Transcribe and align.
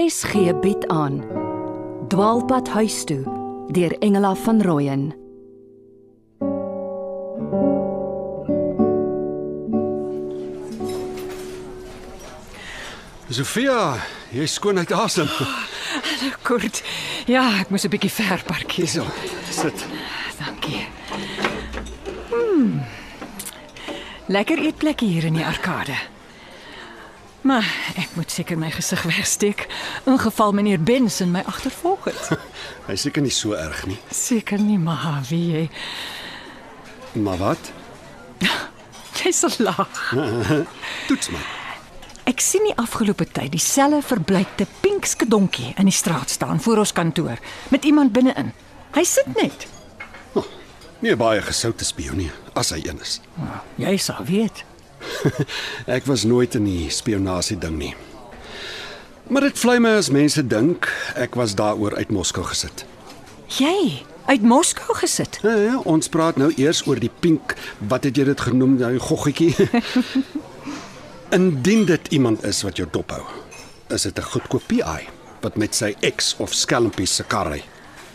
RSG 0.00 0.60
bied 0.60 0.88
aan 0.88 1.24
Dwaalpad 2.08 2.68
huis 2.68 3.04
toe 3.04 3.20
deur 3.68 3.92
Engela 3.98 4.34
van 4.34 4.62
Rooyen 4.62 5.02
Sofia, 13.28 13.98
jy 14.32 14.46
is 14.46 14.54
skoon 14.54 14.78
uit 14.78 14.92
asem. 14.92 15.28
Kort. 16.48 16.80
Ja, 17.26 17.44
ek 17.60 17.68
moes 17.68 17.84
'n 17.84 17.92
bietjie 17.92 18.10
ver 18.10 18.40
parkeer. 18.46 18.88
Hierso, 18.88 19.04
sit. 19.50 19.84
Dankie. 20.38 20.86
Hmm. 22.30 22.80
Lekker 24.26 24.58
eetplek 24.58 25.00
hier 25.00 25.24
in 25.24 25.34
die 25.34 25.46
arkade. 25.46 25.94
Maar 27.40 27.64
ek 27.96 28.16
moet 28.18 28.30
seker 28.30 28.58
my 28.60 28.68
gesig 28.70 29.02
wegsteek 29.08 29.66
in 30.04 30.18
geval 30.20 30.52
meneer 30.52 30.80
Benson 30.80 31.30
my 31.32 31.40
agtervolg 31.48 32.04
het. 32.10 32.28
Hy 32.88 32.96
seker 33.00 33.24
nie 33.24 33.32
so 33.32 33.56
erg 33.56 33.86
nie. 33.88 33.98
Seker 34.12 34.60
nie, 34.60 34.78
maar 34.78 35.22
wie 35.28 35.46
jy. 35.52 35.64
Maar 37.12 37.40
wat? 37.40 37.72
Jy's 39.20 39.40
so 39.40 39.48
lag. 39.58 39.88
Toets 41.08 41.32
my. 41.32 41.40
Ek 42.30 42.40
sien 42.44 42.62
die 42.68 42.76
afgelope 42.78 43.26
tyd 43.26 43.50
dieselfde 43.52 44.00
verbleikte 44.06 44.66
pink 44.84 45.08
skedonkie 45.08 45.72
in 45.80 45.88
die 45.88 45.96
straat 45.96 46.30
staan 46.30 46.60
voor 46.62 46.84
ons 46.84 46.92
kantoor 46.96 47.40
met 47.72 47.84
iemand 47.84 48.12
binne-in. 48.16 48.52
Hy 48.94 49.04
sit 49.04 49.28
net. 49.40 49.66
Nie 51.00 51.16
baie 51.16 51.40
gesoute 51.40 51.86
spion 51.88 52.18
nie, 52.20 52.28
as 52.52 52.74
hy 52.74 52.82
een 52.84 53.00
is. 53.00 53.18
Jy 53.80 53.94
sal 53.96 54.20
weet. 54.28 54.64
Ek 55.96 56.06
was 56.06 56.24
nooit 56.24 56.54
in 56.54 56.64
die 56.64 56.90
spionasie 56.90 57.58
ding 57.58 57.78
nie. 57.78 57.94
Maar 59.30 59.46
dit 59.46 59.58
vlei 59.58 59.78
my 59.78 59.92
as 59.94 60.10
mense 60.10 60.42
dink 60.42 60.88
ek 61.14 61.36
was 61.38 61.54
daaroor 61.54 61.94
uit 61.94 62.10
Moskou 62.10 62.42
gesit. 62.48 62.82
Jy 63.58 64.02
uit 64.26 64.42
Moskou 64.42 64.94
gesit. 64.98 65.38
Ja, 65.46 65.54
ja, 65.54 65.76
ons 65.86 66.10
praat 66.10 66.38
nou 66.40 66.50
eers 66.56 66.82
oor 66.86 66.98
die 66.98 67.12
pink, 67.22 67.54
wat 67.78 68.08
het 68.08 68.18
jy 68.18 68.26
dit 68.26 68.42
genoem, 68.42 68.74
nou 68.80 68.96
goggetjie? 68.98 69.54
Indien 71.38 71.86
dit 71.86 72.10
iemand 72.18 72.42
is 72.46 72.64
wat 72.66 72.82
jou 72.82 72.88
dophou, 72.90 73.22
is 73.94 74.02
dit 74.02 74.18
'n 74.18 74.30
goedkoop 74.34 74.66
PI 74.66 75.06
wat 75.40 75.56
met 75.56 75.74
sy 75.74 75.94
ex 76.00 76.34
of 76.38 76.54
skelmpies 76.54 77.14
se 77.14 77.24
kar 77.24 77.50
ry. 77.52 77.62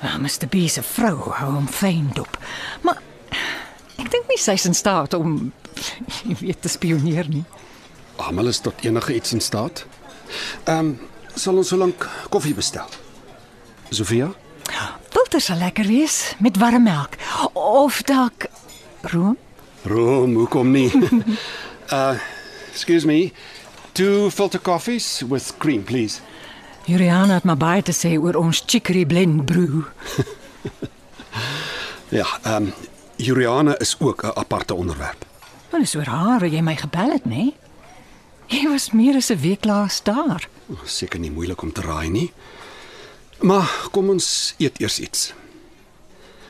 Ah, 0.01 0.17
Mr. 0.19 0.47
B 0.47 0.67
se 0.67 0.83
vrou 0.83 1.31
hou 1.31 1.51
hom 1.53 1.67
fyn 1.67 2.11
dop. 2.13 2.37
Maar 2.81 3.01
ek 3.97 4.11
dink 4.11 4.27
nie 4.27 4.39
sy's 4.39 4.65
in 4.65 4.75
staat 4.75 5.13
om 5.13 5.53
jy 6.27 6.35
weet 6.39 6.61
te 6.61 6.69
spioneer 6.69 7.27
nie. 7.29 7.43
Almal 8.15 8.47
is 8.51 8.61
tot 8.63 8.83
enige 8.85 9.15
iets 9.15 9.33
in 9.33 9.41
staat. 9.41 9.85
Ehm, 10.63 10.77
um, 10.77 10.99
sal 11.35 11.57
ons 11.59 11.67
solank 11.67 12.07
koffie 12.31 12.53
bestel? 12.55 12.87
Sofia? 13.89 14.29
Filter 15.09 15.41
sal 15.41 15.59
lekker 15.59 15.87
wees 15.87 16.35
met 16.39 16.57
warm 16.57 16.83
melk 16.83 17.17
of 17.53 18.01
dalk 18.07 18.47
room. 19.11 19.37
Room, 19.83 20.35
hoekom 20.35 20.71
nie? 20.71 20.87
uh, 21.95 22.15
excuse 22.71 23.05
me. 23.05 23.33
Two 23.91 24.31
filter 24.31 24.59
coffees 24.59 25.23
with 25.27 25.53
cream, 25.57 25.83
please. 25.83 26.21
Juliana 26.85 27.33
het 27.33 27.43
maar 27.43 27.57
baie 27.57 27.83
te 27.83 27.93
sê 27.95 28.15
oor 28.17 28.35
ons 28.39 28.63
chicory 28.65 29.05
blend 29.05 29.45
brew. 29.45 29.83
Ja, 32.09 32.25
ehm 32.41 32.63
um, 32.63 32.73
Juliana 33.15 33.77
is 33.77 33.95
ook 33.99 34.23
'n 34.23 34.31
aparte 34.33 34.73
onderwerp. 34.73 35.25
Want 35.75 35.87
is 35.87 35.95
oor 35.95 36.07
haar 36.07 36.39
wat 36.39 36.53
jy 36.55 36.61
my 36.63 36.73
gebel 36.79 37.09
het, 37.11 37.25
nê? 37.27 37.49
Jy 38.47 38.61
was 38.71 38.93
meer 38.95 39.17
as 39.19 39.27
'n 39.29 39.41
week 39.43 39.65
laas 39.65 39.99
daar. 40.03 40.47
Seker 40.85 41.19
nie 41.19 41.31
moeilik 41.31 41.61
om 41.61 41.71
te 41.71 41.81
raai 41.81 42.09
nie. 42.09 42.31
Maar 43.41 43.69
kom 43.91 44.09
ons 44.09 44.55
eet 44.57 44.79
eers 44.79 44.99
iets. 44.99 45.33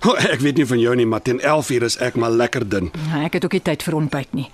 Oh, 0.06 0.14
ek 0.24 0.40
weet 0.40 0.58
nie 0.58 0.66
van 0.66 0.80
jou 0.80 0.96
nie, 0.96 1.06
maar 1.06 1.22
teen 1.22 1.40
11uur 1.40 1.84
is 1.84 1.98
ek 1.98 2.16
maar 2.16 2.30
lekker 2.30 2.70
dun. 2.70 2.92
Nou, 3.10 3.24
ek 3.24 3.34
het 3.34 3.44
ook 3.44 3.52
nie 3.52 3.62
tyd 3.62 3.84
vir 3.84 3.96
ontbyt 3.96 4.34
nie. 4.34 4.50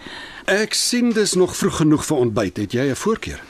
Ek 0.46 0.74
sien 0.74 1.12
dis 1.12 1.34
nog 1.34 1.56
vroeg 1.56 1.76
genoeg 1.76 2.06
vir 2.06 2.18
ontbyt. 2.18 2.58
Het 2.58 2.72
jy 2.72 2.90
'n 2.90 2.96
voorkeur? 2.96 3.42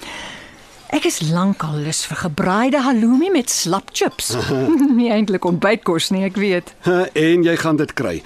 Ek 0.92 1.06
is 1.06 1.22
lankal 1.22 1.76
lus 1.76 2.06
vir 2.06 2.18
gebraaide 2.18 2.82
halloumi 2.82 3.30
met 3.32 3.50
slap 3.50 3.90
chips. 3.94 4.34
nie 5.00 5.12
eintlik 5.12 5.46
ontbytkos 5.46 6.10
nie, 6.10 6.24
ek 6.24 6.36
weet. 6.36 6.74
En 7.14 7.44
jy 7.44 7.56
gaan 7.58 7.76
dit 7.76 7.94
kry. 7.94 8.24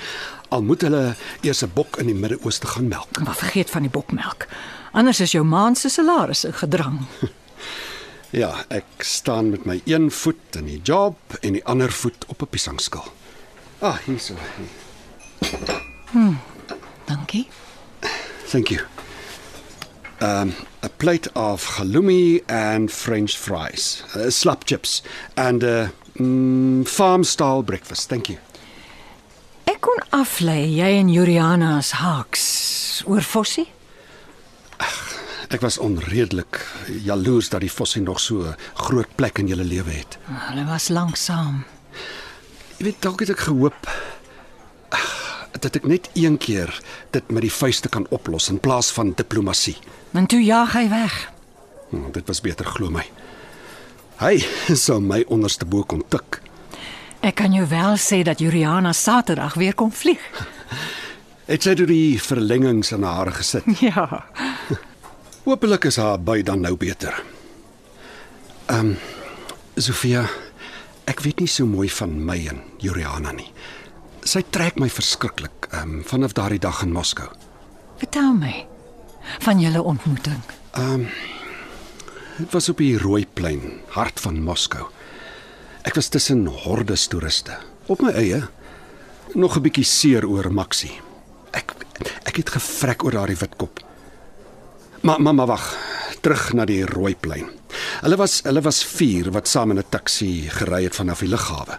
Al 0.56 0.64
moet 0.64 0.82
hulle 0.88 1.16
eers 1.44 1.64
'n 1.64 1.72
bok 1.74 1.98
in 2.00 2.08
die 2.08 2.16
Midde-Ooste 2.16 2.68
gaan 2.68 2.88
melk. 2.88 3.20
Maar 3.24 3.36
vergeet 3.36 3.70
van 3.70 3.82
die 3.82 3.92
bokmelk. 3.92 4.48
Anders 4.92 5.20
is 5.20 5.32
jou 5.32 5.44
maand 5.44 5.78
se 5.78 5.90
salaris 5.90 6.44
in 6.44 6.54
gedrang. 6.54 7.00
Ja, 8.36 8.66
ek 8.68 8.86
staan 9.00 9.50
met 9.50 9.66
my 9.66 9.82
een 9.86 10.12
voet 10.12 10.56
in 10.60 10.66
die 10.66 10.82
job 10.84 11.16
en 11.42 11.54
die 11.54 11.66
ander 11.66 11.92
voet 11.92 12.26
op 12.28 12.42
'n 12.42 12.48
piesangskil. 12.48 13.04
Ah, 13.80 13.98
hierso. 14.06 14.34
Dankie. 17.06 17.48
Thank 18.50 18.68
you. 18.68 18.82
Um, 20.20 20.54
a 20.84 20.90
plate 20.98 21.32
of 21.34 21.78
halloumi 21.78 22.42
and 22.48 22.92
French 22.92 23.38
fries, 23.38 24.04
uh, 24.16 24.30
slap 24.30 24.66
chips, 24.66 25.02
and 25.36 25.64
a 25.64 25.92
mm, 26.20 26.88
farm 26.88 27.24
style 27.24 27.64
breakfast. 27.64 28.10
Thank 28.10 28.28
you. 28.28 28.38
Kon 29.86 30.02
aflei 30.18 30.64
jy 30.74 30.88
en 30.98 31.10
Juliana 31.14 31.76
as 31.78 31.92
haaks 32.00 32.46
oor 33.06 33.22
Fossie. 33.22 33.68
Ek 35.54 35.62
was 35.62 35.78
onredelik 35.78 36.58
jaloers 37.06 37.52
dat 37.54 37.62
die 37.62 37.70
Fossie 37.70 38.02
nog 38.02 38.20
so 38.20 38.42
'n 38.50 38.56
groot 38.74 39.16
plek 39.16 39.38
in 39.38 39.48
julle 39.48 39.64
lewe 39.64 39.92
het. 39.92 40.18
Hulle 40.26 40.66
was 40.66 40.90
lanksaam. 40.90 41.64
Jy 42.78 42.84
weet 42.86 43.02
dalk 43.02 43.20
het 43.20 43.30
ek 43.30 43.40
gehoop 43.40 43.88
dat 45.60 45.76
ek 45.76 45.86
net 45.86 46.10
een 46.14 46.38
keer 46.38 46.82
dit 47.12 47.32
met 47.32 47.42
die 47.42 47.54
vuiste 47.54 47.90
kan 47.90 48.08
oplos 48.10 48.50
in 48.50 48.60
plaas 48.60 48.92
van 48.92 49.14
diplomatie. 49.16 49.78
En 50.14 50.26
toe 50.26 50.44
jaag 50.44 50.74
hy 50.74 50.90
weg. 50.90 51.32
Hm, 51.90 52.12
dit 52.12 52.28
was 52.28 52.42
beter 52.42 52.66
glo 52.66 52.90
my. 52.90 53.06
Hy 54.18 54.46
sou 54.86 55.00
my 55.00 55.24
onderste 55.28 55.66
bo 55.66 55.84
kon 55.84 56.04
tik. 56.10 56.42
Ek 57.26 57.40
kan 57.42 57.54
jou 57.56 57.66
wel 57.66 57.96
sê 57.98 58.20
dat 58.22 58.38
Juliana 58.40 58.92
Saterdag 58.94 59.56
weer 59.58 59.74
kom 59.74 59.90
vlieg. 59.92 60.22
Het 61.50 61.64
sy 61.66 61.74
deur 61.78 61.90
die 61.90 62.20
verlengings 62.22 62.92
in 62.94 63.06
haar 63.06 63.32
gesit. 63.34 63.66
Ja. 63.88 64.26
Hoopelik 65.46 65.88
is 65.90 65.98
haar 66.02 66.22
by 66.22 66.42
dan 66.46 66.62
nou 66.66 66.76
beter. 66.78 67.18
Ehm 68.70 68.94
um, 68.94 68.96
Sofia, 69.76 70.22
ek 71.10 71.20
weet 71.26 71.42
nie 71.44 71.50
so 71.52 71.68
mooi 71.68 71.90
van 71.92 72.14
my 72.24 72.38
en 72.48 72.62
Juliana 72.80 73.34
nie. 73.36 73.50
Sy 74.24 74.46
trek 74.50 74.78
my 74.80 74.90
verskriklik 74.90 75.68
ehm 75.72 75.98
um, 75.98 76.04
vanaf 76.06 76.38
daardie 76.38 76.62
dag 76.62 76.84
in 76.86 76.94
Moskou. 76.94 77.28
Vertel 78.02 78.34
my 78.38 78.54
van 79.42 79.60
julle 79.60 79.82
ontmoeting. 79.82 80.42
Dit 82.38 82.52
was 82.54 82.70
op 82.70 82.78
die 82.78 82.98
Rooiplein, 83.02 83.82
hart 83.98 84.22
van 84.22 84.42
Moskou. 84.44 84.86
Ek 85.86 85.94
was 85.94 86.10
tussen 86.10 86.48
hordes 86.66 87.06
toeriste, 87.08 87.54
op 87.86 88.02
my 88.02 88.12
eie. 88.18 88.42
Nog 89.34 89.58
'n 89.58 89.62
bietjie 89.62 89.86
seer 89.86 90.26
oor 90.26 90.52
Maxi. 90.52 90.92
Ek 91.52 91.76
ek 92.26 92.36
het 92.36 92.50
gevrek 92.50 93.04
oor 93.04 93.12
daardie 93.12 93.38
witkop. 93.38 93.80
Maar 95.02 95.22
maar 95.22 95.36
maar 95.36 95.48
wag, 95.48 95.78
terug 96.22 96.54
na 96.54 96.66
die 96.66 96.86
Rooiplein. 96.86 97.50
Hulle 98.02 98.18
was 98.18 98.42
hulle 98.44 98.62
was 98.62 98.84
4 98.84 99.32
wat 99.32 99.48
saam 99.48 99.72
in 99.72 99.78
'n 99.78 99.90
taxi 99.90 100.50
gery 100.50 100.84
het 100.84 100.96
vanaf 100.96 101.20
die 101.20 101.30
lughawe. 101.30 101.78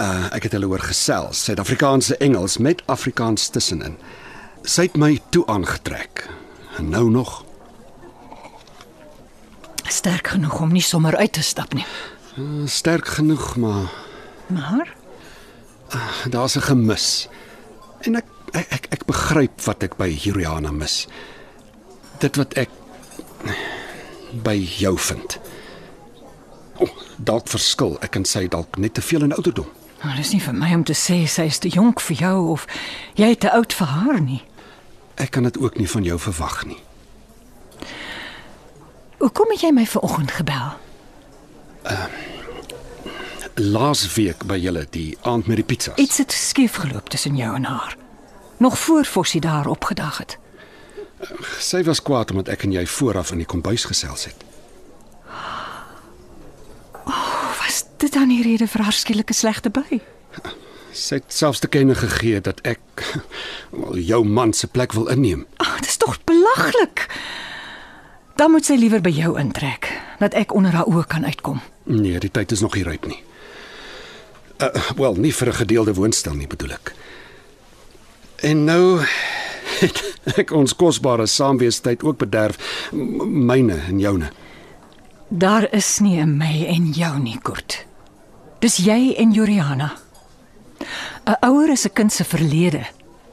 Uh 0.00 0.26
ek 0.32 0.42
het 0.42 0.52
hulle 0.52 0.68
oor 0.68 0.82
gesels, 0.82 1.44
Suid-Afrikaanse 1.44 2.16
Engels 2.16 2.58
met 2.58 2.82
Afrikaans 2.86 3.48
tussenin. 3.48 3.96
Sy 4.62 4.82
het 4.82 4.96
my 4.96 5.20
toe 5.30 5.46
aangetrek. 5.46 6.28
En 6.78 6.88
nou 6.88 7.10
nog 7.10 7.44
Sterk 9.88 10.26
genoeg 10.26 10.60
om 10.60 10.72
nie 10.72 10.82
sommer 10.82 11.16
uit 11.16 11.32
te 11.32 11.42
stap 11.42 11.74
nie. 11.74 11.86
Sterk 12.66 13.08
genoeg, 13.08 13.56
maar 13.56 13.90
Maar 14.46 14.94
daar's 16.30 16.56
'n 16.56 16.60
gemis. 16.60 17.28
En 18.00 18.14
ek 18.16 18.24
ek 18.50 18.66
ek, 18.68 18.86
ek 18.90 19.04
begryp 19.04 19.60
wat 19.60 19.82
ek 19.82 19.96
by 19.96 20.08
Juliana 20.08 20.70
mis. 20.70 21.06
Dit 22.18 22.36
wat 22.36 22.52
ek 22.52 22.68
by 24.42 24.68
jou 24.78 24.98
vind. 24.98 25.38
Oh, 26.76 26.88
dalk 27.16 27.48
verskil 27.48 27.96
ek 28.00 28.16
en 28.16 28.24
sy 28.24 28.48
dalk 28.48 28.76
net 28.76 28.94
te 28.94 29.02
veel 29.02 29.22
in 29.22 29.32
ouderdom. 29.34 29.66
nou, 30.02 30.16
dis 30.16 30.32
nie 30.32 30.40
vir 30.42 30.54
my 30.54 30.74
om 30.74 30.84
te 30.84 30.92
sê 30.92 31.26
sy 31.26 31.42
is 31.42 31.58
te 31.58 31.68
jonk 31.68 32.00
vir 32.00 32.16
jou 32.16 32.50
of 32.50 32.66
jy 33.14 33.34
te 33.34 33.52
oud 33.52 33.72
vir 33.72 33.86
haar 33.86 34.20
nie. 34.20 34.42
Ek 35.14 35.30
kan 35.30 35.42
dit 35.42 35.58
ook 35.58 35.78
nie 35.78 35.90
van 35.90 36.02
jou 36.02 36.18
verwag 36.18 36.64
nie. 36.64 36.78
Hoekom 39.18 39.50
het 39.50 39.60
jy 39.60 39.70
my 39.72 39.86
vanoggend 39.86 40.30
gebel? 40.30 40.72
Laasweek 43.56 44.44
by 44.48 44.58
julle 44.60 44.86
die 44.90 45.16
aand 45.22 45.46
met 45.46 45.56
die 45.56 45.64
pizzas. 45.64 45.96
Iets 45.96 46.18
het 46.18 46.32
skief 46.32 46.80
geloop 46.82 47.08
tussen 47.08 47.36
jou 47.36 47.54
en 47.54 47.64
haar. 47.64 47.96
Nog 48.56 48.78
voor 48.78 49.04
Fossie 49.04 49.40
daar 49.40 49.66
opgedag 49.66 50.18
het. 50.18 50.38
Sy 51.58 51.82
was 51.84 52.02
kwaad 52.02 52.30
omdat 52.30 52.48
ek 52.52 52.68
en 52.68 52.76
jy 52.76 52.86
vooraf 52.86 53.32
in 53.32 53.40
die 53.40 53.48
kombuis 53.48 53.84
gesels 53.88 54.28
het. 54.28 54.46
dit 57.96 58.12
dan 58.12 58.28
die 58.28 58.42
rede 58.42 58.66
vir 58.68 58.84
haar 58.86 58.94
skielike 58.94 59.34
slegte 59.34 59.70
by? 59.72 60.00
Sy 60.96 61.20
het 61.20 61.32
selfs 61.32 61.60
te 61.60 61.68
kenne 61.68 61.96
gegee 61.96 62.40
dat 62.44 62.60
ek 62.68 63.04
wel, 63.70 63.98
jou 64.00 64.22
man 64.24 64.52
se 64.56 64.68
plek 64.68 64.94
wil 64.96 65.08
inneem. 65.12 65.46
Ag, 65.60 65.80
dis 65.84 65.98
tog 66.00 66.18
belaglik. 66.28 67.06
Dan 68.36 68.52
moet 68.52 68.68
sy 68.68 68.76
liewer 68.80 69.00
by 69.04 69.12
jou 69.16 69.34
intrek, 69.40 69.90
dat 70.20 70.36
ek 70.36 70.52
onder 70.56 70.76
haar 70.76 70.88
oë 70.88 71.06
kan 71.08 71.24
uitkom. 71.24 71.62
Nee, 71.88 72.20
die 72.20 72.32
tyd 72.32 72.52
is 72.52 72.64
nog 72.64 72.76
nie 72.76 72.84
ryp 72.84 73.08
nie. 73.08 73.20
Uh, 74.56 74.90
wel, 74.96 75.14
nie 75.14 75.34
vir 75.34 75.48
'n 75.48 75.52
gedeelde 75.52 75.94
woonstel 75.94 76.34
nie, 76.34 76.46
bedoel 76.46 76.72
ek. 76.72 76.94
En 78.36 78.64
nou 78.64 79.00
het 79.82 80.02
ek 80.36 80.50
ons 80.50 80.74
kosbare 80.76 81.26
saamweestyd 81.26 82.02
ook 82.02 82.18
bederf, 82.18 82.56
myne 82.92 83.76
en 83.88 83.98
joune. 84.00 84.30
Daar 85.28 85.72
is 85.72 85.98
nie 85.98 86.20
'n 86.20 86.36
my 86.36 86.64
en 86.66 86.92
jou 86.92 87.18
nie, 87.18 87.38
Kurt. 87.42 87.84
Dis 88.58 88.76
jy 88.76 89.14
en 89.18 89.32
Juliana. 89.32 89.96
'n 91.26 91.36
Ouer 91.40 91.70
is 91.70 91.84
'n 91.84 91.92
kind 91.92 92.12
se 92.12 92.24
verlede. 92.24 92.86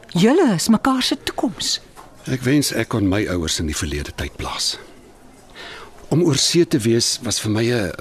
Julle 0.07 0.53
is 0.53 0.67
mekaar 0.67 1.01
se 1.01 1.17
toekoms. 1.23 1.81
Ek 2.23 2.41
wens 2.41 2.71
ek 2.71 2.87
kon 2.87 3.07
my 3.07 3.27
ouers 3.27 3.59
in 3.59 3.65
die 3.65 3.77
verlede 3.77 4.11
tyd 4.15 4.35
plaas. 4.35 4.77
Om 6.09 6.23
oor 6.23 6.37
see 6.37 6.67
te 6.67 6.77
wees 6.77 7.19
was 7.23 7.39
vir 7.39 7.51
my 7.51 7.63
'n 7.71 7.91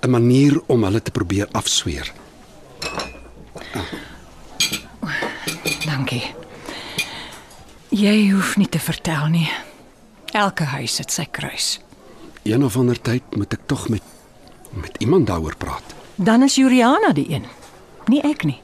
'n 0.00 0.10
manier 0.10 0.60
om 0.66 0.84
hulle 0.84 1.02
te 1.02 1.10
probeer 1.10 1.48
afsweer. 1.52 2.12
Dankie. 5.84 6.34
Jy 7.88 8.30
hoef 8.30 8.56
nie 8.56 8.68
te 8.68 8.78
vertel 8.78 9.26
nie. 9.26 9.50
Elke 10.32 10.64
huis 10.64 10.98
het 10.98 11.12
sy 11.12 11.26
kruis. 11.30 11.80
Een 12.42 12.64
of 12.64 12.76
ander 12.76 13.00
tyd 13.00 13.22
moet 13.36 13.52
ek 13.52 13.66
tog 13.66 13.88
met 13.88 14.02
met 14.70 14.96
iemand 14.98 15.26
daaroor 15.26 15.56
praat. 15.56 15.82
Dan 16.14 16.42
is 16.42 16.54
Juliana 16.54 17.12
die 17.12 17.26
een, 17.30 17.44
nie 18.06 18.20
ek 18.22 18.44
nie. 18.44 18.60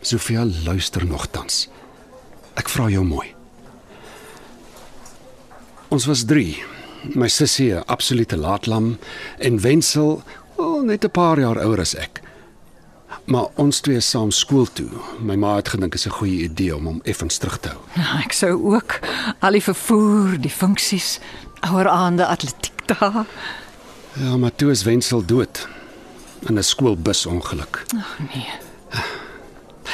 Sofia 0.00 0.44
luister 0.64 1.06
nogtans. 1.06 1.68
Ek 2.54 2.68
vra 2.68 2.88
jou 2.88 3.04
mooi. 3.04 3.34
Ons 5.88 6.06
was 6.06 6.24
3. 6.24 6.56
My 7.02 7.28
sussie 7.28 7.74
'n 7.74 7.82
absolute 7.86 8.36
laatlam 8.36 8.98
en 9.38 9.60
Wenzel, 9.60 10.22
oh, 10.56 10.82
net 10.82 11.04
'n 11.04 11.10
paar 11.10 11.38
jaar 11.38 11.58
ouer 11.58 11.80
as 11.80 11.94
ek. 11.94 12.20
Maar 13.24 13.46
ons 13.54 13.80
twee 13.80 14.00
saam 14.00 14.30
skool 14.30 14.66
toe. 14.72 14.88
My 15.20 15.34
ma 15.34 15.56
het 15.56 15.68
gedink 15.68 15.94
is 15.94 16.06
'n 16.06 16.10
goeie 16.10 16.42
idee 16.42 16.76
om 16.76 16.84
hom 16.86 17.00
effens 17.04 17.38
terug 17.38 17.58
te 17.60 17.68
hou. 17.68 17.80
Nou, 17.96 18.22
ek 18.24 18.32
sou 18.32 18.74
ook 18.74 18.98
al 19.38 19.52
die 19.52 19.62
vervoer, 19.62 20.40
die 20.40 20.50
funksies, 20.50 21.18
ouer 21.60 21.88
aande 21.88 22.26
atletiek 22.26 22.86
daar. 22.86 23.26
Ja, 24.12 24.36
maar 24.36 24.54
toe 24.54 24.70
is 24.70 24.82
Wenzel 24.82 25.24
dood 25.24 25.68
in 26.48 26.58
'n 26.58 26.62
skoolbusongeluk. 26.62 27.84
Ag 27.96 28.18
nee. 28.18 28.46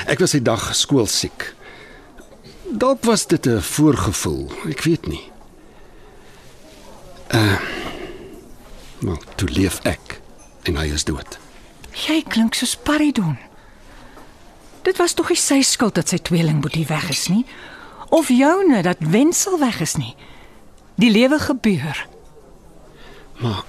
Ek 0.06 0.19
was 0.19 0.31
die 0.31 0.43
dag 0.43 0.75
skoolsiek. 0.75 1.55
Dalk 2.71 3.05
was 3.05 3.27
dit 3.27 3.47
'n 3.47 3.61
voorgevoel, 3.61 4.51
ek 4.69 4.83
weet 4.83 5.06
nie. 5.06 5.31
Uh 7.35 7.75
Maar 9.05 9.19
toe 9.35 9.49
leef 9.49 9.81
ek 9.83 10.21
en 10.63 10.79
hy 10.81 10.87
is 10.97 11.05
dood. 11.05 11.37
Jy 12.07 12.23
klink 12.33 12.57
soos 12.57 12.73
Paridon. 12.77 13.37
Dit 14.85 14.97
was 14.97 15.13
tog 15.13 15.29
nie 15.29 15.41
sy 15.41 15.61
skuld 15.61 15.99
dat 15.99 16.09
sy 16.09 16.19
tweelingboetie 16.25 16.87
weg 16.89 17.11
is 17.13 17.27
nie, 17.29 17.45
of 18.09 18.31
joune 18.33 18.81
dat 18.87 19.03
Wenzel 19.05 19.59
weg 19.61 19.81
is 19.85 19.97
nie. 20.01 20.15
Die 20.97 21.11
lewe 21.13 21.39
gebeur. 21.43 22.07
Maar 23.43 23.65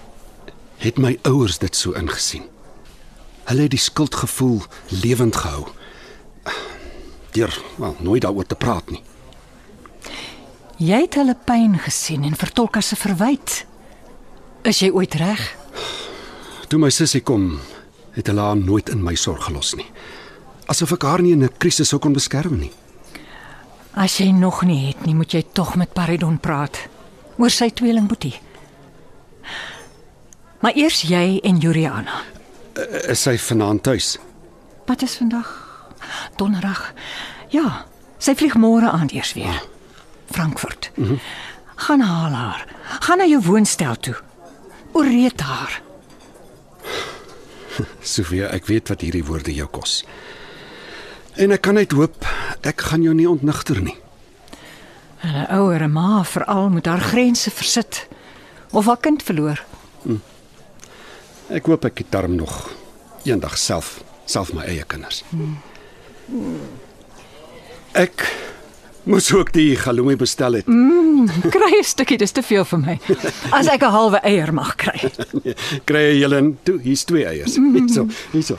het 0.80 1.02
my 1.02 1.18
ouers 1.28 1.58
dit 1.60 1.76
so 1.76 1.98
ingesien? 2.00 2.48
Hulle 3.50 3.68
het 3.68 3.76
die 3.76 3.82
skuldgevoel 3.82 4.62
lewend 5.04 5.36
gehou. 5.36 5.68
Deur 7.36 7.60
wel 7.76 7.96
nooit 8.00 8.24
daaroor 8.24 8.48
te 8.48 8.56
praat 8.56 8.90
nie. 8.90 9.04
Jy 10.76 11.06
het 11.06 11.16
hulle 11.16 11.38
pyn 11.48 11.78
gesien 11.80 12.26
en 12.28 12.36
vertolk 12.36 12.78
as 12.78 12.92
'n 12.92 13.00
verwyt. 13.00 13.66
Is 14.64 14.80
jy 14.80 14.90
ooit 14.92 15.14
reg? 15.14 15.56
Toe 16.68 16.80
my 16.80 16.90
sussie 16.90 17.22
kom, 17.22 17.60
het 18.12 18.28
hulle 18.28 18.42
haar 18.42 18.58
nooit 18.58 18.90
in 18.90 19.04
my 19.04 19.16
sorg 19.16 19.44
gelos 19.44 19.76
nie. 19.76 19.86
Asof 20.66 20.92
ek 20.92 21.04
haar 21.04 21.22
nie 21.22 21.32
in 21.32 21.44
'n 21.44 21.58
krisis 21.58 21.88
sou 21.90 22.00
kon 22.00 22.14
beskerm 22.14 22.60
nie. 22.60 22.72
As 23.94 24.18
jy 24.18 24.32
nog 24.32 24.64
nie 24.64 24.88
het 24.88 25.06
nie, 25.06 25.16
moet 25.16 25.32
jy 25.32 25.46
tog 25.54 25.76
met 25.76 25.94
Paridon 25.94 26.40
praat 26.40 26.78
oor 27.38 27.50
sy 27.50 27.70
tweelingboetie. 27.70 28.40
Maar 30.60 30.76
eers 30.76 31.02
jy 31.02 31.40
en 31.44 31.58
Juliana. 31.58 32.22
Is 33.08 33.22
sy 33.22 33.38
vanaand 33.38 33.84
tuis? 33.84 34.18
Wat 34.86 35.02
is 35.02 35.16
vandag? 35.16 35.48
Donderdag. 36.36 36.94
Ja, 37.50 37.86
sy 38.18 38.36
vlieg 38.36 38.56
môre 38.56 38.92
aand 38.92 39.12
eers 39.12 39.34
weer. 39.34 39.62
Frankfurt. 40.32 40.92
Mm 40.96 41.06
-hmm. 41.06 41.20
Gaan 41.76 42.00
haal 42.02 42.32
haar. 42.32 42.68
Gaan 43.00 43.18
na 43.18 43.26
jou 43.26 43.42
woonstel 43.42 43.96
toe. 43.96 44.16
Oreed 44.92 45.40
haar. 45.42 45.82
Sofia, 48.02 48.48
ek 48.48 48.66
weet 48.66 48.88
wat 48.88 49.02
hierdie 49.02 49.26
woorde 49.26 49.54
jou 49.54 49.68
kos. 49.68 50.06
En 51.36 51.52
ek 51.52 51.62
kan 51.62 51.74
net 51.74 51.92
hoop 51.92 52.26
ek 52.62 52.82
gaan 52.82 53.04
jou 53.04 53.14
nie 53.14 53.30
ontnigter 53.30 53.82
nie. 53.82 53.98
'n 55.26 55.48
Ouer 55.58 55.90
ma 55.90 56.24
veral 56.24 56.70
moet 56.70 56.86
haar 56.86 57.02
grense 57.02 57.52
versit 57.52 58.08
of 58.72 58.86
haar 58.86 59.00
kind 59.02 59.24
verloor. 59.24 59.64
Ek 61.50 61.66
hoop 61.66 61.86
ek 61.86 61.98
het 61.98 62.12
darm 62.12 62.36
nog 62.36 62.70
eendag 63.24 63.58
self 63.58 64.02
self 64.26 64.54
my 64.54 64.64
eie 64.66 64.84
kinders. 64.88 65.24
Ek 67.94 68.26
moes 69.06 69.32
ook 69.34 69.52
die 69.54 69.78
halloumi 69.78 70.16
bestel 70.20 70.54
het. 70.60 70.66
Kry 71.50 71.72
'n 71.80 71.84
stukkie, 71.84 72.18
dis 72.18 72.32
te 72.32 72.44
veel 72.44 72.66
vir 72.66 72.80
my. 72.80 73.00
As 73.52 73.68
ek 73.68 73.82
'n 73.82 73.92
halwe 73.92 74.20
eier 74.24 74.54
mag 74.54 74.76
kry. 74.76 75.12
Kry 75.90 76.02
jy 76.12 76.20
julle 76.20 76.54
toe, 76.64 76.80
hier's 76.82 77.04
twee 77.04 77.26
eiers. 77.26 77.56
Hierso, 77.56 78.08
hierso. 78.32 78.58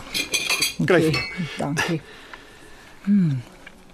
Kry. 0.84 1.06
Okay, 1.08 1.12
dankie. 1.58 2.00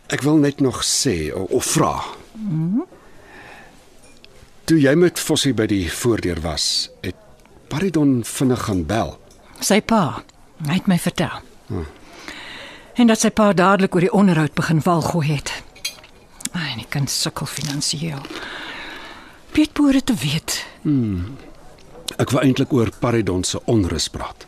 Ek 0.08 0.22
wil 0.22 0.36
net 0.36 0.60
nog 0.60 0.82
sê 0.84 1.32
of, 1.34 1.50
of 1.50 1.64
vra. 1.64 2.04
Toe 4.64 4.80
jy 4.80 4.94
met 4.94 5.18
Fossie 5.18 5.54
by 5.54 5.66
die 5.66 5.90
voordeur 5.90 6.40
was, 6.40 6.90
het 7.00 7.16
Paridon 7.68 8.22
vinnig 8.24 8.62
gaan 8.64 8.84
bel. 8.86 9.18
Sy 9.60 9.80
pa, 9.80 10.22
hy 10.66 10.74
het 10.74 10.86
my 10.86 10.98
vertel. 10.98 11.42
En 12.94 13.06
dat 13.06 13.20
sy 13.20 13.30
pa 13.30 13.52
dadelik 13.52 13.94
oor 13.94 14.00
die 14.00 14.12
onderhoud 14.12 14.54
begin 14.54 14.82
wal 14.84 15.00
gooi 15.00 15.32
het. 15.32 15.61
Ai, 16.72 16.78
die 16.80 16.88
kind 16.88 17.10
sukkel 17.12 17.44
finansiëel. 17.46 18.22
Piet 19.52 19.74
boere 19.76 20.00
te 20.00 20.14
weet. 20.16 20.54
Ek 22.16 22.32
wou 22.32 22.40
eintlik 22.40 22.72
oor 22.72 22.88
Paridon 23.00 23.44
se 23.44 23.60
onrus 23.68 24.08
praat. 24.08 24.46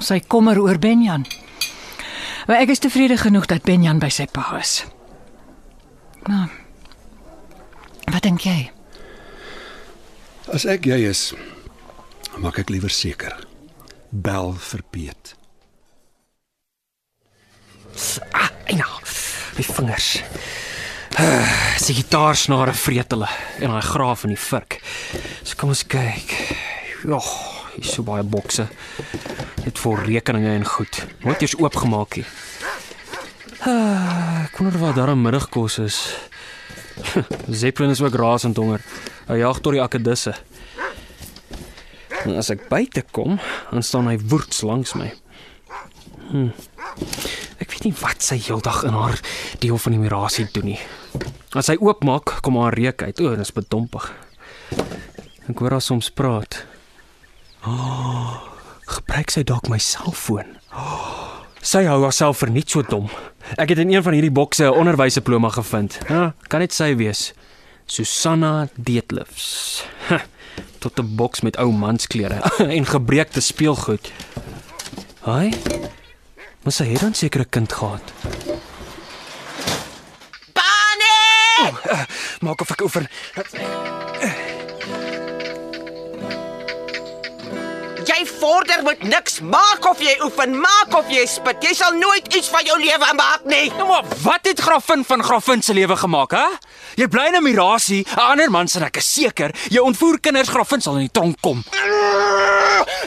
Sy 0.00 0.22
kommer 0.32 0.56
oor 0.60 0.80
Benjan. 0.80 1.26
Maar 2.48 2.64
ek 2.64 2.72
is 2.72 2.80
tevrede 2.80 3.18
genoeg 3.20 3.50
dat 3.52 3.68
Benjan 3.68 4.00
by 4.00 4.08
sy 4.08 4.24
pa 4.32 4.46
is. 4.62 4.80
Maar 6.24 6.48
Wat 8.12 8.24
dink 8.26 8.42
jy? 8.44 8.66
As 10.52 10.66
ek 10.68 10.88
jy 10.90 10.98
is, 11.08 11.30
maak 12.42 12.58
ek 12.60 12.72
liewer 12.72 12.92
seker. 12.92 13.36
Bel 14.10 14.52
vir 14.58 14.82
Piet. 14.92 15.32
Ah, 18.32 18.50
eina. 18.68 18.88
My 19.56 19.64
vingers. 19.68 20.10
Sy 21.82 21.94
gitaarsnare 21.96 22.72
vreet 22.76 23.12
hulle 23.12 23.28
en 23.60 23.74
daai 23.74 23.84
graaf 23.84 24.24
in 24.26 24.34
die 24.34 24.40
vurk. 24.40 24.78
So 25.42 25.58
kom 25.60 25.72
ons 25.74 25.84
kyk. 25.84 26.32
Ja, 27.04 27.18
hier 27.18 27.84
is 27.84 27.92
so 27.96 28.04
baie 28.06 28.24
bokse. 28.24 28.68
Net 29.62 29.80
vir 29.82 30.04
rekeninge 30.06 30.54
en 30.56 30.66
goed. 30.66 31.02
Nooit 31.24 31.42
eers 31.44 31.56
oopgemaak. 31.60 32.22
Ah, 33.62 34.44
ek 34.46 34.58
wonder 34.58 34.78
wat 34.82 34.96
daar 34.98 35.14
middagkos 35.18 35.78
is. 35.82 36.00
Zeppelin 37.62 37.94
is 37.94 38.02
ook 38.02 38.16
rasend 38.18 38.56
honger. 38.56 38.82
Hy 39.28 39.42
jag 39.42 39.60
tot 39.60 39.76
die 39.76 39.82
akkedisse. 39.82 40.34
En 42.22 42.36
as 42.38 42.52
ek 42.54 42.68
buite 42.70 43.02
kom, 43.10 43.38
dan 43.70 43.84
staan 43.86 44.08
hy 44.10 44.16
woeds 44.30 44.62
langs 44.66 44.94
my. 44.98 45.10
Ek 47.60 47.70
weet 47.70 47.86
nie 47.88 47.96
wat 48.00 48.22
sy 48.24 48.38
heeldag 48.40 48.84
in 48.88 48.94
haar 48.96 49.18
deel 49.62 49.78
van 49.78 49.96
die 49.96 50.02
mirasie 50.02 50.46
doen 50.54 50.70
nie. 50.72 50.80
As 51.52 51.66
sy 51.68 51.76
oopmaak, 51.80 52.38
kom 52.42 52.56
haar 52.56 52.74
reuk 52.74 53.02
uit. 53.02 53.20
O, 53.20 53.30
dit 53.36 53.44
is 53.44 53.52
bedompig. 53.52 54.06
Ek 55.48 55.58
hoor 55.58 55.76
haar 55.76 55.84
soms 55.84 56.08
praat. 56.10 56.64
Oh, 57.66 58.40
gebruik 58.88 59.30
sy 59.30 59.42
dalk 59.46 59.68
my 59.68 59.78
selfoon? 59.78 60.56
Oh, 60.72 61.44
sy 61.62 61.84
hou 61.86 62.00
haarself 62.02 62.40
vir 62.42 62.50
niks 62.50 62.72
so 62.72 62.82
dom. 62.82 63.10
Ek 63.58 63.68
het 63.74 63.78
in 63.82 63.92
een 63.92 64.02
van 64.02 64.16
hierdie 64.16 64.32
bokse 64.32 64.64
'n 64.64 64.78
onderwysdiploma 64.80 65.50
gevind. 65.50 65.98
Ja, 66.08 66.34
kan 66.48 66.60
dit 66.60 66.72
sy 66.72 66.96
wees. 66.96 67.32
Susanna 67.86 68.68
Deetlifs. 68.76 69.84
tot 70.82 70.98
'n 70.98 71.14
boks 71.16 71.40
met 71.40 71.56
ou 71.56 71.70
mansklere 71.72 72.40
en 72.76 72.86
gebreekte 72.86 73.40
speelgoed. 73.40 74.12
Haai. 75.20 75.52
Mos 76.62 76.78
hy 76.78 76.86
het 76.86 77.00
dan 77.00 77.14
seker 77.14 77.40
'n 77.40 77.50
kind 77.50 77.72
gehad. 77.72 78.12
Bane! 81.92 82.06
Maak 82.44 82.60
of 82.60 82.70
ek 82.72 82.82
oefen. 82.86 83.08
Jy 88.02 88.24
vorder 88.26 88.82
met 88.82 89.04
niks. 89.06 89.38
Maak 89.46 89.86
of 89.86 90.00
jy 90.02 90.16
oefen, 90.24 90.56
maak 90.58 90.94
of 90.98 91.10
jy 91.12 91.22
spit. 91.30 91.62
Jy 91.62 91.74
sal 91.78 91.94
nooit 92.00 92.26
iets 92.34 92.50
van 92.50 92.66
jou 92.66 92.78
lewe 92.82 93.12
maak 93.18 93.46
nie. 93.46 93.68
Nou 93.78 93.86
maar 93.92 94.08
wat 94.24 94.48
het 94.50 94.60
Grafin 94.60 95.04
van 95.06 95.22
Grafin 95.22 95.62
se 95.62 95.74
lewe 95.76 95.96
gemaak, 95.96 96.34
hè? 96.34 96.48
Jy 96.98 97.08
bly 97.08 97.28
in 97.30 97.38
'n 97.38 97.46
mirasie, 97.46 98.02
'n 98.02 98.18
ander 98.18 98.50
man 98.50 98.68
se 98.68 98.82
ek 98.84 98.96
is 98.96 99.12
seker, 99.12 99.54
jy 99.70 99.78
ontvoer 99.78 100.20
kinders, 100.20 100.48
Grafin 100.48 100.80
sal 100.80 100.98
in 100.98 101.06
die 101.06 101.12
tronk 101.12 101.40
kom. 101.40 101.64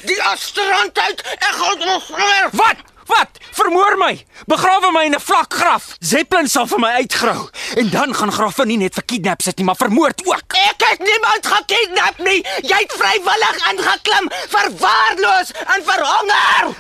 Die 0.06 0.22
astrand 0.24 0.98
uit. 0.98 1.22
Ek 1.22 1.56
gaan 1.60 1.82
ontvoer. 1.82 2.50
Wat? 2.52 2.95
Wat? 3.06 3.30
Vermoor 3.52 3.98
my. 3.98 4.26
Begrawe 4.48 4.92
my 4.92 5.04
in 5.06 5.14
'n 5.16 5.20
vlak 5.20 5.54
graf. 5.54 5.96
Zeppelin 6.00 6.48
sal 6.50 6.68
vir 6.68 6.80
my 6.80 6.90
uitgrou. 7.02 7.50
En 7.76 7.90
dan 7.90 8.16
gaan 8.16 8.32
Grafin 8.32 8.68
nie 8.68 8.78
net 8.78 8.94
vir 8.94 9.04
kidnap 9.06 9.42
sit 9.42 9.58
nie, 9.58 9.66
maar 9.66 9.76
vermoord 9.76 10.26
ook. 10.26 10.54
Ek 10.54 10.82
het 10.90 11.00
niemand 11.00 11.46
gekidnap 11.48 12.18
nie. 12.18 12.42
Jy 12.62 12.78
het 12.78 12.94
vrywillig 12.98 13.58
ingeklim, 13.72 14.30
verwaarloos 14.50 15.52
en 15.76 15.84
verhonger. 15.84 16.76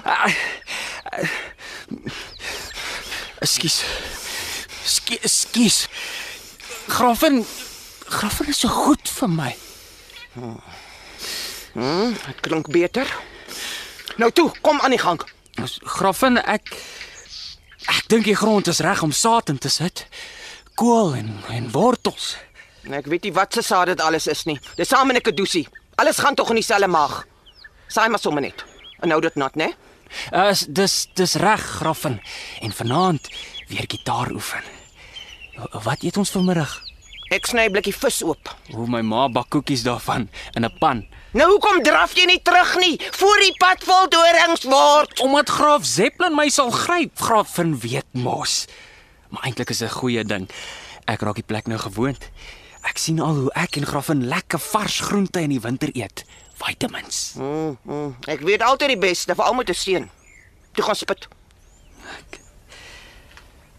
Ekskuus. 3.39 3.83
Skie- 4.85 5.19
Ekskuus. 5.21 5.87
Grafin 6.87 7.45
Grafin 8.07 8.47
is 8.47 8.59
so 8.59 8.67
goed 8.69 9.09
vir 9.09 9.29
my. 9.29 9.55
Dit 12.27 12.39
klink 12.41 12.67
beter. 12.71 13.07
Nou 14.17 14.31
toe, 14.31 14.51
kom 14.61 14.79
aan 14.81 14.89
die 14.93 14.99
gang. 14.99 15.19
Grafin, 15.83 16.37
ek 16.37 16.73
ek 17.85 18.07
dink 18.09 18.25
die 18.25 18.35
grond 18.35 18.67
is 18.67 18.81
reg 18.83 19.03
om 19.05 19.11
saad 19.11 19.49
in 19.49 19.57
te 19.57 19.69
sit. 19.69 20.05
Kool 20.75 21.15
en 21.15 21.31
en 21.49 21.71
wortels. 21.71 22.35
Ek 22.91 23.07
weet 23.09 23.23
nie 23.23 23.33
wat 23.33 23.53
se 23.53 23.61
saad 23.65 23.87
dit 23.87 24.01
alles 24.01 24.27
is 24.27 24.45
nie. 24.45 24.59
Dis 24.75 24.89
saam 24.89 25.09
in 25.09 25.17
'n 25.17 25.21
kadusie. 25.21 25.67
Alles 25.95 26.17
gaan 26.19 26.35
tog 26.35 26.49
in 26.49 26.55
dieselfde 26.55 26.87
maag. 26.87 27.25
Saai 27.87 28.09
maar 28.09 28.19
sommer 28.19 28.41
net. 28.41 28.65
En 28.99 29.07
nou 29.07 29.21
dit 29.21 29.35
nat, 29.35 29.55
né? 29.55 29.73
Uh, 30.33 30.49
is 30.49 30.65
dis 30.67 31.07
dis 31.13 31.33
reg, 31.35 31.61
Grafin. 31.61 32.21
En 32.61 32.71
vanaand 32.71 33.29
weer 33.67 33.85
gitaar 33.87 34.31
oefen. 34.31 34.63
Wat 35.83 36.03
eet 36.03 36.17
ons 36.17 36.29
vanmiddag? 36.29 36.84
Ek 37.33 37.45
sny 37.49 37.65
'n 37.65 37.71
blikkie 37.71 37.93
vis 37.93 38.21
oop. 38.23 38.49
Hoe 38.69 38.87
my 38.87 39.01
ma 39.01 39.27
bak 39.27 39.49
koekies 39.49 39.83
daarvan 39.83 40.29
in 40.53 40.65
'n 40.65 40.77
pan. 40.79 41.07
Nou 41.33 41.49
hoekom 41.51 41.83
draf 41.83 42.13
jy 42.15 42.25
nie 42.25 42.39
terug 42.41 42.77
nie 42.79 42.99
voor 43.11 43.37
die 43.37 43.55
pad 43.57 43.83
vol 43.83 44.07
dorings 44.07 44.63
word? 44.63 45.19
Omdat 45.19 45.49
Graaf 45.49 45.85
Zeppelin 45.85 46.35
my 46.35 46.49
sal 46.49 46.71
gryp, 46.71 47.19
Grafin 47.19 47.79
weet 47.79 48.05
mos. 48.13 48.65
Maar 49.29 49.43
eintlik 49.43 49.69
is 49.69 49.77
dit 49.77 49.89
'n 49.89 49.93
goeie 49.93 50.23
ding. 50.23 50.49
Ek 51.05 51.21
raak 51.21 51.35
die 51.35 51.43
plek 51.43 51.67
nou 51.67 51.79
gewoond. 51.79 52.29
Ek 52.83 52.97
sien 52.97 53.19
al 53.19 53.35
hoe 53.35 53.51
ek 53.53 53.75
en 53.77 53.85
Grafin 53.85 54.27
lekker 54.27 54.59
vars 54.59 54.99
groente 54.99 55.41
in 55.41 55.49
die 55.49 55.59
winter 55.59 55.89
eet. 55.93 56.23
Vitamins. 56.53 57.33
Mm, 57.37 57.77
mm. 57.83 58.15
Ek 58.27 58.39
weet 58.39 58.61
altyd 58.61 58.87
die 58.87 58.97
beste, 58.97 59.35
veral 59.35 59.53
met 59.53 59.69
'n 59.69 59.73
seun. 59.73 60.09
Toe 60.73 60.83
gaan 60.83 60.95
spit. 60.95 61.27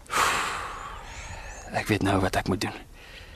Ek 1.79 1.87
weet 1.87 2.01
nou 2.03 2.19
wat 2.19 2.35
ek 2.35 2.47
moet 2.47 2.61
doen. 2.61 2.73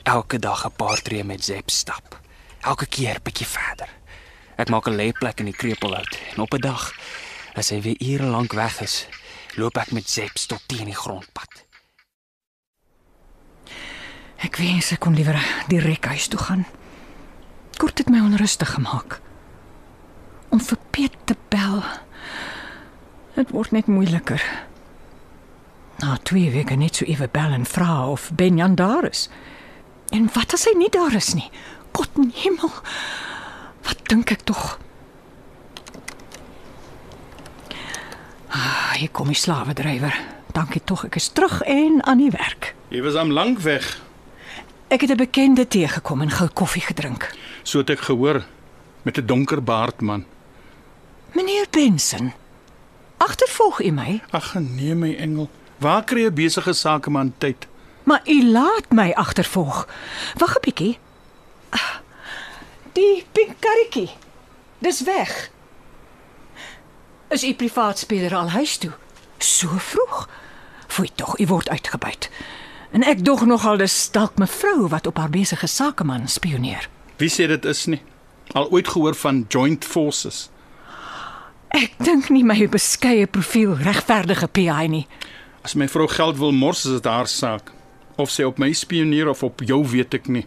Elke 0.02 0.38
dag 0.38 0.66
'n 0.66 0.72
paar 0.76 1.02
tree 1.02 1.24
met 1.24 1.44
Zep 1.44 1.70
stap. 1.70 2.20
Elke 2.60 2.86
keer 2.86 3.18
bietjie 3.22 3.46
verder. 3.46 3.88
Ek 4.56 4.68
maak 4.68 4.86
'n 4.86 4.96
lêplek 4.96 5.38
in 5.38 5.44
die 5.44 5.56
kreupelhout 5.56 6.18
en 6.34 6.42
op 6.42 6.54
'n 6.54 6.60
dag 6.60 6.94
as 7.54 7.70
hy 7.70 7.80
weer 7.80 7.96
ure 8.00 8.26
lank 8.26 8.52
weg 8.52 8.80
is, 8.80 9.06
loop 9.54 9.76
ek 9.76 9.90
met 9.90 10.10
Zep 10.10 10.32
tot 10.32 10.62
teen 10.66 10.84
die 10.84 10.94
grondpad. 10.94 11.64
Ek 14.36 14.56
wens 14.56 14.90
ek 14.92 15.00
kon 15.00 15.14
liewer 15.14 15.38
direk 15.68 16.04
huis 16.04 16.26
toe 16.26 16.38
gaan. 16.38 16.66
Kort 17.76 17.98
het 17.98 18.08
my 18.08 18.18
onrustig 18.18 18.72
gemaak. 18.74 19.20
Om 20.48 20.60
vir 20.60 20.78
Piet 20.90 21.16
te 21.24 21.36
bel. 21.48 21.82
Dit 23.34 23.50
word 23.50 23.70
net 23.70 23.86
moeiliker. 23.86 24.42
Na 25.98 26.16
2 26.22 26.50
weke 26.50 26.74
net 26.74 26.96
so 26.96 27.04
ewe 27.04 27.28
bel 27.28 27.52
en 27.52 27.66
vra 27.66 28.08
of 28.08 28.30
Benjan 28.34 28.74
daar 28.74 29.04
is. 29.04 29.28
En 30.12 30.28
wat 30.34 30.52
as 30.56 30.64
hy 30.68 30.74
nie 30.76 30.90
daar 30.92 31.14
is 31.16 31.32
nie? 31.34 31.48
God 31.96 32.08
in 32.20 32.32
hemel. 32.34 32.70
Wat 33.86 33.98
dink 34.12 34.30
ek 34.34 34.44
tog? 34.48 34.78
Ah, 38.52 38.92
hier 39.00 39.08
kom 39.10 39.30
die 39.32 39.38
slawedrywer. 39.38 40.12
Dankie 40.52 40.82
tog, 40.84 41.06
ek 41.08 41.16
is 41.16 41.30
terug 41.32 41.62
en 41.64 42.02
aan 42.04 42.20
die 42.20 42.30
werk. 42.34 42.74
Jy 42.92 43.00
was 43.02 43.14
am 43.16 43.32
lank 43.32 43.58
weg, 43.64 44.00
Ek 44.92 45.00
het 45.00 45.10
'n 45.10 45.16
bekende 45.16 45.64
teëgekom 45.66 46.20
en 46.20 46.30
gou 46.30 46.48
koffie 46.52 46.82
gedrink. 46.82 47.30
so 47.62 47.78
het 47.78 47.90
ek 47.90 48.00
gehoor, 48.00 48.44
met 49.04 49.16
'n 49.18 49.26
donker 49.26 49.62
baard 49.62 50.00
man. 50.02 50.24
Meneer 51.34 51.66
Benson, 51.70 52.32
agtervolg 53.16 53.80
u 53.80 53.90
my, 53.90 54.20
Ag 54.32 54.54
nee 54.60 54.94
my 54.94 55.14
engel, 55.16 55.48
waar 55.78 56.04
kry 56.04 56.26
'n 56.26 56.34
besige 56.34 56.72
sakeman 56.74 57.32
tyd? 57.38 57.66
Maar 58.04 58.20
u 58.26 58.44
laat 58.50 58.90
my 58.90 59.10
agtervolg. 59.12 59.86
Wag 60.38 60.54
'n 60.56 60.60
bietjie. 60.60 60.98
Ah, 61.70 61.94
Die 62.92 63.24
pink 63.32 63.54
karretjie. 63.60 64.10
Dis 64.78 65.00
weg. 65.02 65.50
Is 67.28 67.44
u 67.44 67.54
privaat 67.54 67.98
speler 67.98 68.34
al 68.34 68.48
huis 68.50 68.76
toe? 68.76 68.90
So 69.38 69.68
vroeg. 69.78 70.28
Foei 70.86 71.08
tog, 71.14 71.38
u 71.38 71.46
word 71.46 71.68
uitgebuit. 71.68 72.30
En 72.90 73.02
ek 73.02 73.24
dog 73.24 73.44
nogal 73.48 73.76
dis 73.80 74.10
dalk 74.12 74.36
mevrou 74.38 74.88
wat 74.88 75.06
op 75.06 75.16
haar 75.16 75.30
besige 75.30 75.66
sakeman 75.66 76.28
spioneer. 76.28 76.88
Wie 77.16 77.30
sê 77.30 77.46
dit 77.48 77.64
is 77.64 77.86
nie? 77.86 78.02
Al 78.52 78.68
ooit 78.70 78.88
gehoor 78.88 79.14
van 79.14 79.44
joint 79.48 79.84
forces? 79.84 80.50
Ek 81.68 81.94
dink 82.04 82.28
nie 82.28 82.44
my 82.44 82.66
beskeie 82.68 83.26
profiel 83.26 83.76
regverdige 83.80 84.46
PI 84.48 84.86
nie. 84.88 85.06
As 85.64 85.74
my 85.74 85.88
vrou 85.88 86.08
geld 86.08 86.36
wil 86.36 86.52
mors, 86.52 86.84
is 86.84 86.92
dit 87.00 87.04
haar 87.04 87.26
saak. 87.26 87.72
Of 88.16 88.30
sy 88.30 88.42
op 88.42 88.58
my 88.58 88.72
spioneer 88.72 89.28
of 89.28 89.42
op 89.42 89.60
jou 89.64 89.80
weet 89.88 90.14
ek 90.14 90.28
nie. 90.28 90.46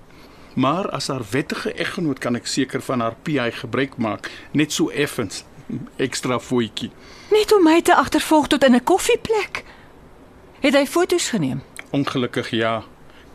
Maar 0.55 0.89
as 0.89 1.07
haar 1.07 1.24
wettige 1.31 1.74
eggenoot 1.74 2.19
kan 2.24 2.36
ek 2.36 2.48
seker 2.48 2.81
van 2.81 3.01
haar 3.03 3.15
PI 3.22 3.51
gebruik 3.51 3.98
maak, 3.98 4.29
net 4.51 4.72
so 4.72 4.89
effens. 4.89 5.43
Ekstra 5.98 6.39
voetjie. 6.39 6.91
Net 7.34 7.51
om 7.55 7.63
my 7.63 7.81
te 7.81 7.95
agtervolg 7.95 8.48
tot 8.48 8.63
in 8.63 8.75
'n 8.75 8.84
koffieplek. 8.84 9.63
Het 10.60 10.74
hy 10.74 10.86
foto's 10.86 11.29
geneem? 11.29 11.62
Ongelukkig 11.91 12.50
ja. 12.50 12.84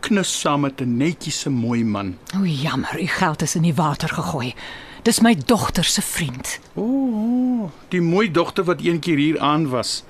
Knus 0.01 0.41
saam 0.41 0.61
met 0.61 0.81
'n 0.81 0.97
netjiese 0.97 1.51
mooi 1.51 1.85
man. 1.85 2.19
O, 2.37 2.45
jammer, 2.45 3.01
u 3.01 3.07
geld 3.07 3.43
is 3.43 3.55
in 3.55 3.63
die 3.63 3.75
water 3.75 4.09
gegooi. 4.09 4.55
Dis 5.03 5.21
my 5.21 5.37
dogter 5.47 5.85
se 5.85 6.03
vriend. 6.03 6.61
O, 6.75 6.83
oh, 6.83 7.71
die 7.89 8.01
mooi 8.01 8.31
dogter 8.31 8.65
wat 8.65 8.81
een 8.81 8.99
keer 8.99 9.17
hier 9.17 9.41
aan 9.41 9.69
was. 9.69 10.05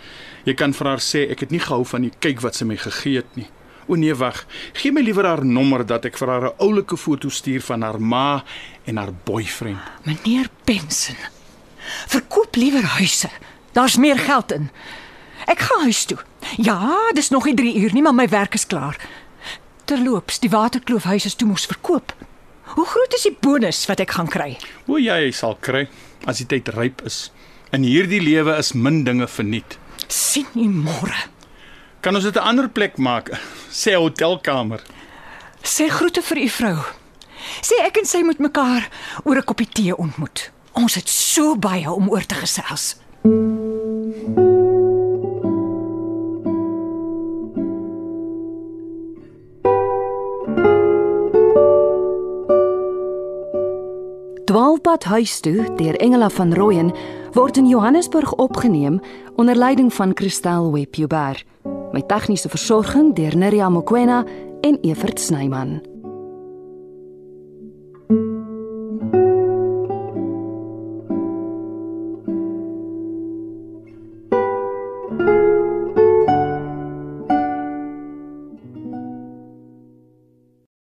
Jy 0.44 0.54
kan 0.54 0.72
vir 0.72 0.86
haar 0.86 1.00
sê 1.00 1.30
ek 1.30 1.40
het 1.40 1.50
nie 1.50 1.60
gehou 1.60 1.84
van 1.84 2.00
die 2.00 2.12
kyk 2.18 2.40
wat 2.40 2.54
sy 2.54 2.64
my 2.64 2.76
gegee 2.76 3.16
het 3.16 3.36
nie. 3.36 3.46
O 3.90 3.96
nee, 3.98 4.14
wag. 4.14 4.44
Gee 4.78 4.92
my 4.94 5.02
liewer 5.02 5.26
haar 5.26 5.42
nommer 5.44 5.82
dat 5.86 6.04
ek 6.06 6.18
vir 6.20 6.28
haar 6.30 6.44
'n 6.50 6.58
oulike 6.62 6.96
foto 6.96 7.28
stuur 7.28 7.60
van 7.60 7.82
haar 7.82 7.98
ma 8.00 8.44
en 8.86 8.96
haar 8.96 9.12
boyfriend. 9.24 9.78
Meneer 10.06 10.46
Benson. 10.64 11.16
Verkoop 12.06 12.54
liewer 12.56 12.84
huise. 12.84 13.30
Daar's 13.72 13.96
meer 13.96 14.18
geld 14.18 14.52
in. 14.52 14.70
Ek 15.46 15.58
gaan 15.58 15.82
huis 15.82 16.04
toe. 16.04 16.18
Ja, 16.56 17.10
dis 17.14 17.30
nog 17.30 17.44
nie 17.44 17.54
3 17.54 17.74
uur 17.82 17.92
nie, 17.92 18.02
maar 18.02 18.14
my 18.14 18.28
werk 18.28 18.54
is 18.54 18.66
klaar. 18.66 18.96
Terloops, 19.84 20.38
die 20.38 20.50
waterkloofhuis 20.50 21.24
is 21.24 21.34
toe 21.34 21.48
mos 21.48 21.66
verkoop. 21.66 22.14
Hoe 22.62 22.86
groot 22.86 23.14
is 23.14 23.22
die 23.22 23.36
bonus 23.40 23.86
wat 23.86 24.00
ek 24.00 24.10
gaan 24.10 24.28
kry? 24.28 24.56
O 24.86 24.96
ja, 24.96 25.16
jy 25.18 25.32
sal 25.32 25.56
kry 25.60 25.88
as 26.26 26.38
die 26.38 26.46
tyd 26.46 26.68
ryp 26.68 27.02
is. 27.04 27.32
In 27.72 27.82
hierdie 27.82 28.20
lewe 28.22 28.56
is 28.58 28.72
min 28.72 29.04
dinge 29.04 29.26
verniet. 29.26 29.78
sien 30.06 30.46
u 30.54 30.68
môre. 30.68 31.26
Kan 32.00 32.14
ons 32.14 32.24
dit 32.24 32.34
'n 32.34 32.38
ander 32.38 32.68
plek 32.68 32.96
maak? 32.96 33.28
Sê 33.80 33.94
hotelkamer. 33.94 34.80
Sê 35.62 35.88
groete 35.88 36.22
vir 36.22 36.38
u 36.38 36.48
vrou. 36.48 36.78
Sê 37.60 37.76
ek 37.84 37.96
en 38.00 38.06
sy 38.06 38.22
moet 38.24 38.38
mekaar 38.38 38.88
oor 39.24 39.36
'n 39.36 39.44
koppie 39.44 39.68
tee 39.68 39.96
ontmoet. 39.96 40.50
Ons 40.72 40.94
het 40.94 41.08
so 41.08 41.56
baie 41.56 41.90
om 41.92 42.08
oor 42.08 42.26
te 42.26 42.34
gesels. 42.34 42.96
Dwaalpad 54.44 55.04
huis 55.04 55.40
toe 55.40 55.74
deur 55.76 55.96
Engela 56.00 56.30
van 56.30 56.54
Rooyen 56.54 56.94
word 57.32 57.56
in 57.56 57.68
Johannesburg 57.68 58.32
opgeneem 58.34 59.00
onder 59.36 59.54
leiding 59.54 59.92
van 59.94 60.10
Christel 60.14 60.72
Webjuber 60.72 61.44
met 61.92 62.08
tegniese 62.08 62.48
versorging 62.48 63.14
deur 63.14 63.36
Neriya 63.36 63.68
Mkwena 63.68 64.24
en 64.60 64.78
Evert 64.80 65.20
Snyman. 65.20 65.89